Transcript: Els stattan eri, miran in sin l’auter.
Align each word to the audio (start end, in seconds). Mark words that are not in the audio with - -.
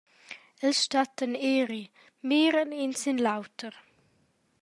Els 0.69 0.79
stattan 0.85 1.33
eri, 1.49 1.81
miran 2.31 2.71
in 2.85 2.91
sin 3.01 3.17
l’auter. 3.23 3.73